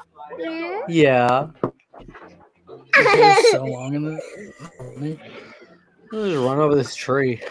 [0.88, 1.48] Yeah.
[2.98, 3.36] Yeah.
[3.52, 4.22] So long in the.
[6.14, 7.42] I'll just run over this tree.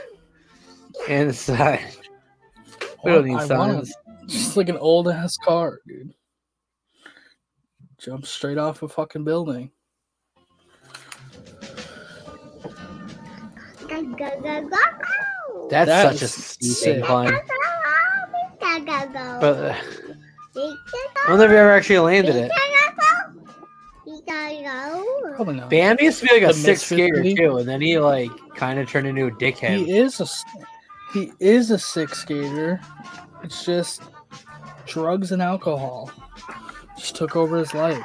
[1.09, 1.81] And the side.
[3.05, 3.93] We don't need signs.
[4.27, 6.15] Just like an old ass car, dude.
[7.99, 9.71] Jump straight off a fucking building.
[14.19, 16.97] That's That such a sick.
[16.99, 17.39] incline.
[19.41, 19.75] But uh,
[20.57, 22.51] I wonder if you ever actually landed it.
[25.37, 25.71] Probably not.
[25.71, 28.79] Bam used to be like a The six skater too, and then he like kind
[28.79, 29.79] of turned into a dickhead.
[29.87, 30.27] He is a
[31.13, 32.81] he is a six skater.
[33.45, 34.03] It's just
[34.87, 36.11] drugs and alcohol
[36.97, 38.03] just took over his life.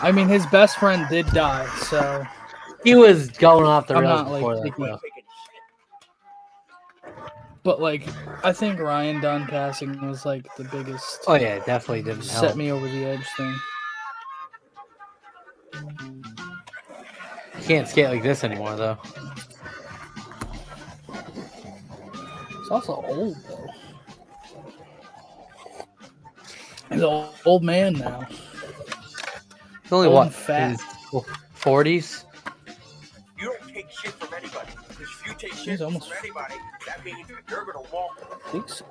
[0.00, 2.24] I mean, his best friend did die, so
[2.84, 5.00] He was going off the rails not, like, before that.
[7.64, 8.06] But like,
[8.44, 11.24] I think Ryan Dunn passing was like the biggest.
[11.26, 12.56] Oh yeah, definitely didn't set help.
[12.56, 13.56] me over the edge thing.
[17.62, 18.98] Can't skate like this anymore though.
[22.60, 23.66] It's also old though.
[26.90, 28.28] He's an old man now.
[29.82, 31.24] He's only old what?
[31.54, 32.26] Forties.
[35.44, 36.54] Take He's shit from almost- anybody,
[36.86, 38.18] that means you're gonna walk.
[38.46, 38.84] I think so.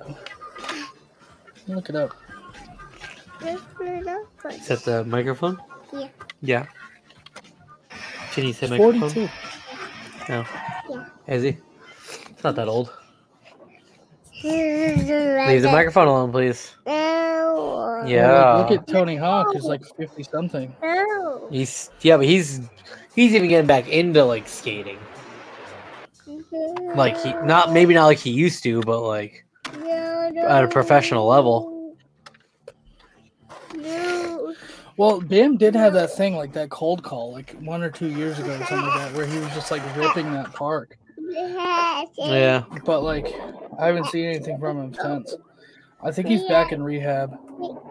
[1.66, 2.14] Look it up.
[3.42, 5.58] Is that the microphone?
[5.92, 6.08] Yeah.
[6.40, 6.66] Yeah.
[8.32, 9.10] Can you say He's microphone?
[9.10, 9.28] 42.
[10.28, 10.44] No.
[10.90, 11.04] Yeah.
[11.34, 11.56] Is he?
[12.30, 12.92] It's not that old.
[14.42, 16.74] Leave Leave the microphone alone, please.
[16.86, 18.04] No.
[18.06, 18.56] Yeah.
[18.56, 20.74] Look at Tony Hawk, He's like 50 something.
[20.82, 21.48] No.
[21.50, 22.60] He's yeah, but he's
[23.14, 24.98] he's even getting back into like skating.
[26.94, 31.96] Like he not maybe not like he used to, but like at a professional level.
[33.74, 34.54] No.
[34.96, 38.38] Well, Bam did have that thing, like that cold call, like one or two years
[38.38, 40.96] ago or something like that, where he was just like ripping that park.
[42.16, 42.62] Yeah.
[42.84, 43.34] But like,
[43.78, 45.34] I haven't seen anything from him since.
[46.02, 47.36] I think he's back in rehab.
[47.58, 47.82] Go.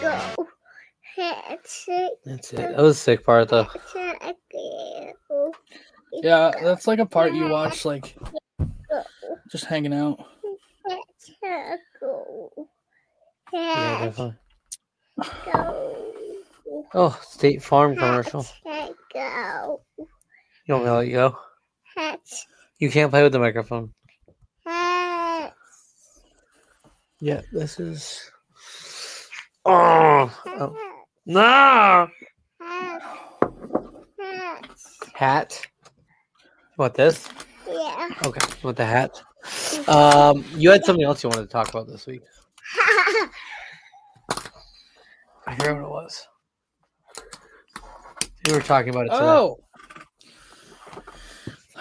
[0.00, 0.48] go.
[1.16, 1.88] Let's
[2.24, 2.56] That's it.
[2.56, 3.66] That was a sick part though.
[6.12, 8.16] Yeah, that's like a part you watch, like
[9.50, 10.24] just hanging out.
[13.52, 14.36] Yeah, definitely.
[16.94, 18.46] Oh, State Farm commercial.
[18.64, 19.82] Let's go.
[19.96, 21.38] You want me to let you go?
[21.96, 22.46] Let's
[22.78, 23.92] You can't play with the microphone.
[27.22, 28.30] Yeah, this is.
[29.66, 30.89] Oh, oh.
[31.30, 32.08] No
[34.20, 35.66] let's hat.
[36.76, 37.28] What this?
[37.68, 38.08] yeah.
[38.26, 39.22] Okay, you want the hat?
[39.88, 42.22] Um, you had something else you wanted to talk about this week.
[45.46, 46.26] I forgot what it was.
[48.48, 49.20] You were talking about it today.
[49.22, 49.60] Oh.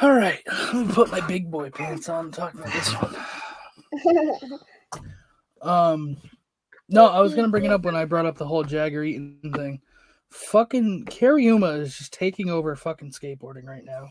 [0.02, 3.16] All right, let me put my big boy pants on and talk about this one.
[5.62, 6.16] Um,
[6.90, 9.54] no, I was gonna bring it up when I brought up the whole Jagger Eaton
[9.56, 9.82] thing.
[10.32, 14.08] Fucking Cariuma is just taking over fucking skateboarding right now.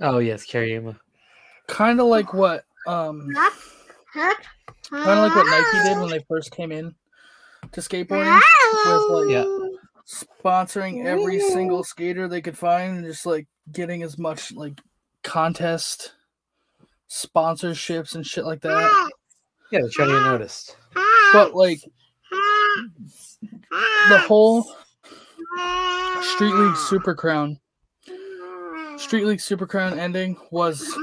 [0.00, 0.98] Oh yes, Cariuma.
[1.68, 3.28] Kind of like what um,
[4.14, 4.34] kind
[4.92, 6.94] of like what Nike did when they first came in
[7.72, 8.40] to skateboarding,
[8.86, 9.68] with like Yeah.
[10.44, 14.80] sponsoring every single skater they could find and just like getting as much like
[15.22, 16.14] contest
[17.08, 19.10] sponsorships and shit like that.
[19.70, 20.76] Yeah, they're trying to get noticed.
[21.32, 21.80] But like
[24.08, 24.62] the whole
[26.22, 26.86] Street League ah.
[26.88, 27.58] Super Crown,
[28.96, 30.96] Street League Super Crown ending was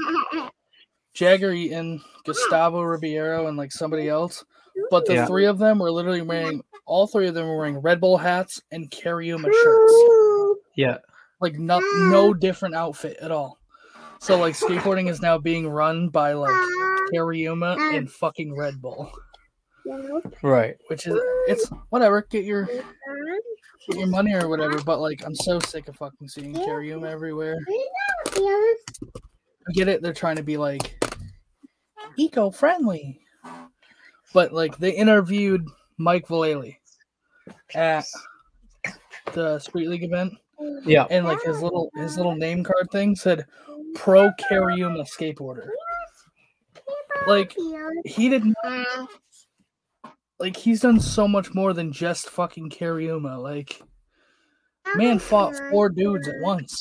[1.14, 4.44] Jagger Eaton, Gustavo Ribeiro, and like somebody else.
[4.90, 5.26] But the Yeah.
[5.26, 8.62] three of them were literally wearing all three of them were wearing Red Bull hats
[8.70, 9.94] and Cariuma shirts.
[10.76, 10.98] Yeah.
[11.40, 13.58] Like no no different outfit at all.
[14.20, 16.54] So like skateboarding is now being run by like
[17.12, 19.12] Cariuma and fucking Red Bull.
[20.42, 20.76] Right.
[20.88, 22.84] Which is it's whatever, get your get
[23.96, 27.56] your money or whatever, but like I'm so sick of fucking seeing Cariuma everywhere.
[28.36, 31.02] I get it, they're trying to be like
[32.16, 33.20] eco friendly.
[34.34, 36.76] But like they interviewed Mike Vallely
[37.74, 38.04] at
[39.32, 40.34] the Street League event.
[40.84, 41.06] Yeah.
[41.10, 43.46] And like his little his little name card thing said
[43.94, 45.68] pro Cariuma skateboarder.
[47.26, 47.54] Like
[48.04, 48.54] he didn't
[50.40, 53.42] like he's done so much more than just fucking Cariuma.
[53.42, 53.80] Like
[54.96, 56.76] man fought four dudes at once.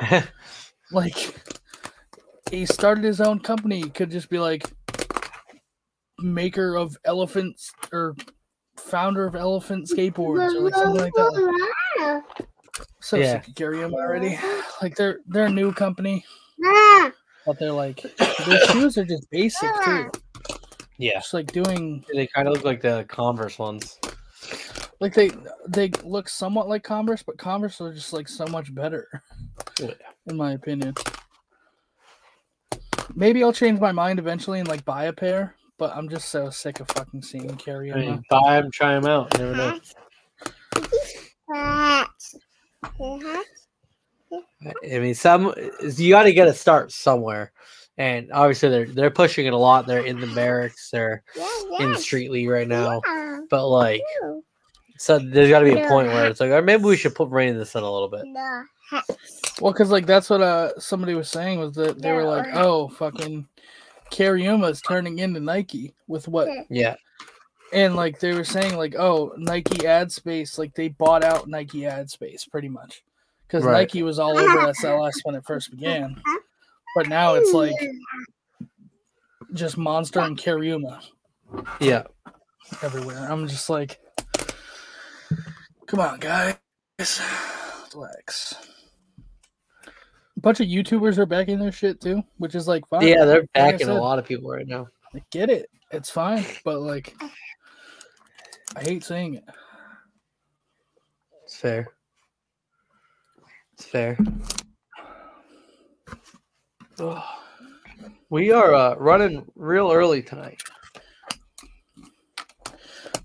[0.92, 1.34] Like
[2.50, 3.80] he started his own company.
[3.80, 4.64] He could just be like
[6.18, 8.16] maker of elephants or
[8.76, 12.22] founder of elephant skateboards or like something like that.
[12.26, 12.46] Like,
[13.00, 13.32] so Yeah.
[13.34, 14.36] sick of Cariuma already.
[14.82, 16.24] Like they're they're a new company,
[17.46, 18.02] but they're like
[18.46, 20.10] their shoes are just basic too.
[21.00, 21.14] Yeah.
[21.14, 23.98] Just like doing They kind of look like the Converse ones.
[25.00, 25.30] like they
[25.66, 29.08] they look somewhat like Converse, but Converse are just like so much better,
[29.80, 29.94] Yeah.
[30.26, 30.94] in my opinion.
[33.14, 36.50] Maybe I'll change my mind eventually and like buy a pair, but I'm just so
[36.50, 37.94] sick of fucking seeing Cariuma.
[37.96, 39.36] I mean, buy them, try them out.
[39.38, 39.80] Never know.
[41.52, 42.06] I
[44.84, 45.54] mean, some
[45.96, 47.52] you got to get a start somewhere,
[48.00, 49.86] and obviously they're they're pushing it a lot.
[49.86, 50.90] They're in the Berrics.
[50.90, 51.22] They're
[51.78, 53.00] in the street league right now.
[53.50, 54.00] But like,
[54.96, 57.28] so there's got to be a point where it's like, or maybe we should put
[57.30, 58.24] rain in this in a little bit.
[59.60, 62.88] Well, because like that's what uh somebody was saying was that they were like, oh
[62.88, 63.46] fucking
[64.10, 66.96] Cariuma is turning into Nike with what Yeah.
[67.72, 71.86] and like they were saying like oh Nike ad space like they bought out Nike
[71.86, 73.04] ad space pretty much
[73.46, 73.72] because Right.
[73.82, 76.20] Nike was all over SLS when it first began,
[76.94, 77.74] but now it's like
[79.54, 81.00] just Monster and Cariuma
[81.80, 82.04] Yeah.
[82.82, 83.26] everywhere.
[83.30, 83.98] I'm just like,
[85.86, 86.56] come on, guys,
[87.94, 88.54] relax.
[89.86, 93.06] A bunch of YouTubers are backing their shit too, which is like fine.
[93.06, 94.86] Yeah, they're Like I backing a lot of people right now.
[95.14, 95.68] I get it.
[95.90, 97.14] It's fine, but like,
[98.76, 99.44] I hate saying it.
[101.44, 101.88] It's fair.
[103.74, 104.16] It's fair.
[108.28, 110.62] We are uh, running real early tonight.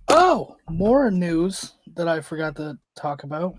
[0.07, 3.55] Oh, more news that I forgot to talk about.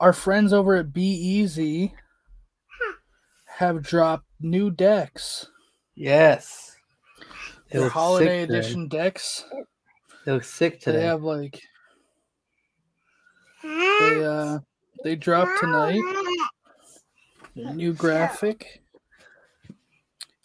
[0.00, 1.92] Our friends over at BEZ
[3.58, 5.46] have dropped new decks.
[5.94, 6.76] Yes.
[7.70, 9.44] Their holiday edition decks.
[10.24, 10.98] They look sick today.
[10.98, 11.60] They have like
[13.62, 14.58] they uh
[15.04, 16.02] they dropped tonight.
[17.54, 18.81] New graphic.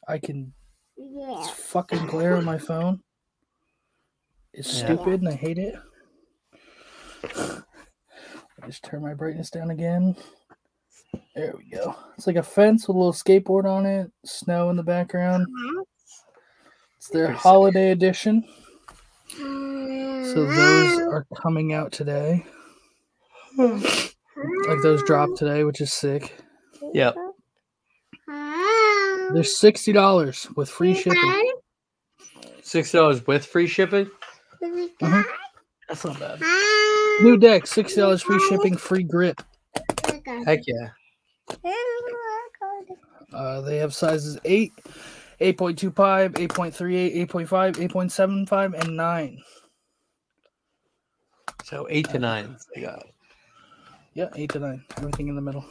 [0.07, 0.53] I can
[0.97, 3.01] it's fucking glare on my phone.
[4.53, 4.85] It's Yeah.
[4.85, 5.75] stupid and I hate it.
[7.23, 10.15] I just turn my brightness down again.
[11.35, 11.95] There we go.
[12.17, 15.47] It's like a fence with a little skateboard on it, snow in the background.
[16.97, 18.43] It's their holiday edition.
[19.37, 21.09] So those mm-hmm.
[21.09, 22.45] are coming out today.
[23.57, 26.35] Like those dropped today, which is sick.
[26.93, 27.15] Yep.
[29.33, 31.53] They're sixty dollars with free shipping.
[32.61, 34.09] Six dollars with free shipping.
[34.61, 35.23] Mhm.
[35.87, 36.41] That's not bad.
[37.21, 39.41] New deck, sixty dollars free shipping, free grip.
[40.45, 40.89] Heck yeah.
[43.33, 44.71] Uh, they have sizes 8,
[45.39, 49.43] 8.25, 8.38, 8.5, 8.75, and 9.
[51.63, 52.55] So eight to nine.
[52.73, 53.05] They got.
[54.13, 54.85] Yeah, 8 to 9.
[54.97, 55.65] Everything in the middle.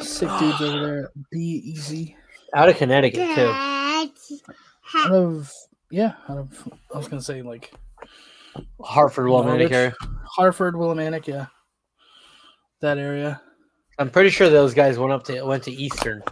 [0.00, 1.04] Sick dudes over there.
[1.04, 2.16] at Be easy.
[2.54, 3.50] Out of Connecticut too.
[4.96, 5.52] Out of,
[5.90, 7.72] yeah, out of, I was going to say like
[8.80, 9.94] Hartford, Wilmington Norwich, area.
[10.24, 11.46] Hartford, Willimantic, yeah.
[12.80, 13.40] That area.
[13.98, 16.22] I'm pretty sure those guys went up to went to Eastern.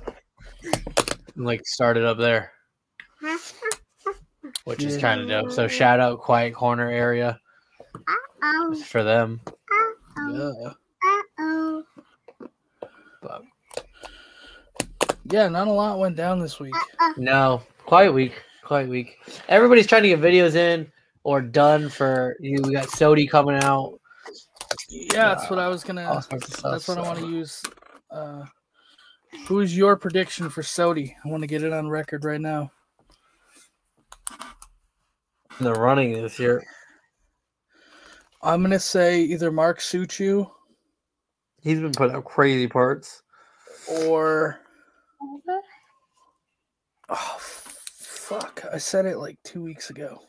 [1.34, 2.52] And like started up there,
[4.64, 5.52] which is kind of dope.
[5.52, 7.38] So shout out Quiet Corner area
[7.94, 8.74] Uh-oh.
[8.84, 9.40] for them.
[9.48, 10.72] Uh-oh.
[11.38, 11.80] Yeah.
[13.20, 13.42] But
[15.30, 16.74] Yeah, not a lot went down this week.
[17.16, 19.16] no, quiet week, quiet week.
[19.48, 20.90] Everybody's trying to get videos in
[21.24, 22.60] or done for you.
[22.62, 23.98] We got SOTY coming out.
[24.88, 26.04] Yeah, that's what I was gonna.
[26.04, 27.62] all stuff, That's what I want to use.
[28.10, 28.44] Uh,
[29.46, 31.16] who is your prediction for SOTY?
[31.24, 32.70] I want to get it on record right now.
[35.58, 36.62] in the running this year.
[38.42, 40.48] I'm gonna say either Mark Suciu
[41.62, 43.22] He's been putting out crazy parts.
[44.06, 44.60] or
[47.08, 48.64] oh fuck!
[48.72, 50.20] I said it like two weeks ago.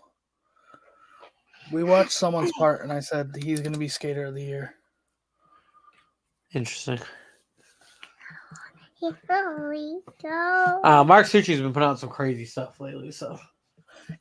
[1.72, 4.76] We watched someone's part, and I said he's gonna be skater of the year.
[6.54, 7.00] Interesting.
[10.22, 10.82] Go.
[10.84, 13.12] Uh, Mark Suciu's been putting out some crazy stuff lately.
[13.12, 13.38] So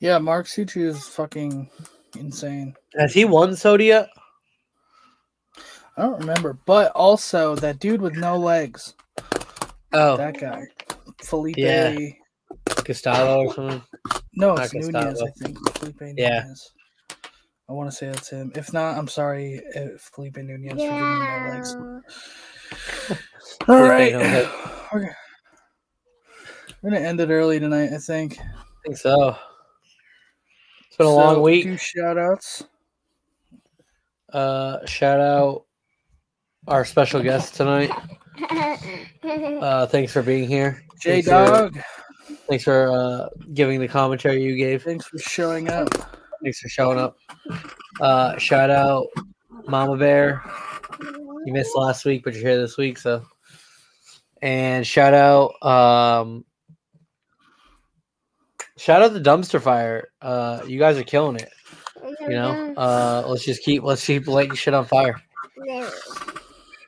[0.00, 1.70] Yeah, Mark Suciu is fucking
[2.18, 2.74] insane.
[2.98, 4.08] has he won SOTY yet?
[5.96, 8.94] I don't remember, but also that dude with no legs,
[9.99, 10.62] Oh, that guy,
[11.22, 11.57] Felipe.
[11.57, 11.97] Yeah.
[12.84, 13.82] Gustavo or something.
[14.34, 15.26] No, it's Nunes, Gustavo.
[15.26, 15.78] I think.
[15.78, 16.18] Felipe Nunes.
[16.18, 16.44] Yeah.
[17.68, 18.53] I want to say that's him.
[18.55, 21.74] If not, I'm sorry, uh, Felipe Nunes, for giving me no legs.
[23.68, 24.12] All right.
[24.12, 24.49] Nunes.
[26.82, 28.38] We're gonna end it early tonight, I think.
[28.38, 28.44] I
[28.84, 29.36] think so.
[30.86, 31.64] It's been a long So, week.
[31.64, 32.64] Do shout outs.
[34.32, 35.64] Uh, shout out
[36.68, 37.90] our special guest tonight.
[39.24, 40.82] Uh, thanks for being here.
[41.00, 41.32] J Thanks for-
[41.70, 41.78] Dog,
[42.48, 44.82] Thanks for uh, giving the commentary you gave.
[44.84, 45.88] thanks for showing up.
[46.42, 47.16] Thanks for showing up.
[48.00, 49.06] Uh, shout out
[49.66, 50.42] Mama Bear.
[51.44, 53.24] You missed last week, but you're here this week, so.
[54.42, 56.44] And shout out, um,
[58.76, 60.08] shout out the dumpster fire.
[60.22, 61.50] Uh, you guys are killing it.
[62.20, 65.20] You know, uh, let's just keep let's keep lighting shit on fire.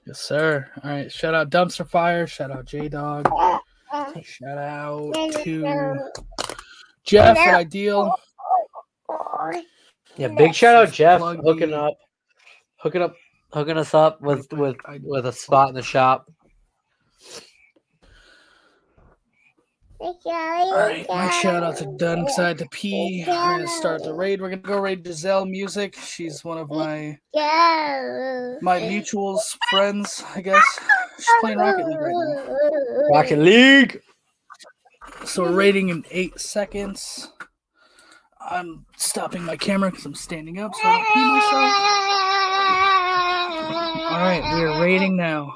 [0.08, 0.66] Yes, sir.
[0.82, 1.12] All right.
[1.12, 2.26] Shout out Dumpster Fire.
[2.26, 3.28] Shout out J Dog.
[4.22, 5.98] Shout out to
[7.04, 8.14] Jeff at Ideal.
[10.16, 11.98] Yeah, big shout out Jeff hooking up,
[12.78, 13.16] hooking up,
[13.52, 16.30] hooking us up with with with a spot in the shop.
[20.00, 23.24] All right, my shout out to Dun because I had to pee.
[23.26, 24.40] We're gonna start the raid.
[24.40, 25.96] We're gonna go raid Giselle Music.
[25.96, 30.64] She's one of my my mutuals friends, I guess.
[31.16, 32.56] She's playing Rocket League right now.
[33.12, 34.00] Rocket League.
[35.24, 37.32] So we're raiding in eight seconds.
[38.40, 41.64] I'm stopping my camera because I'm standing up, so I don't pee myself.
[44.12, 45.54] All right, we are raiding now.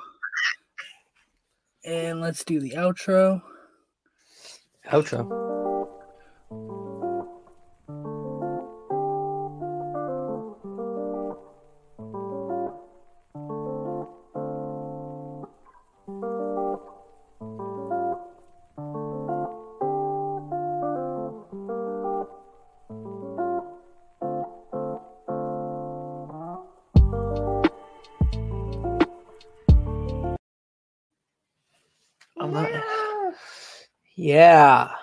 [1.84, 3.40] And let's do the outro.
[4.90, 5.20] Outro.
[5.20, 5.61] I'm
[34.32, 35.01] Yeah.